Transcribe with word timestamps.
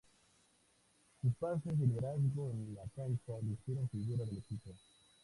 Sus 1.21 1.31
pases 1.35 1.73
y 1.79 1.85
liderazgo 1.85 2.49
en 2.49 2.73
la 2.73 2.81
cancha 2.95 3.33
lo 3.39 3.53
hicieron 3.53 3.87
figura 3.91 4.25
del 4.25 4.39
equipo. 4.39 4.71